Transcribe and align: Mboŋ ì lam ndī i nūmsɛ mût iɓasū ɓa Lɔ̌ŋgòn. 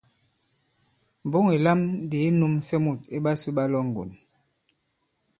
Mboŋ 1.27 1.45
ì 1.55 1.57
lam 1.65 1.79
ndī 2.05 2.19
i 2.27 2.29
nūmsɛ 2.39 2.75
mût 2.85 2.99
iɓasū 3.17 3.49
ɓa 3.55 3.63
Lɔ̌ŋgòn. 3.71 4.09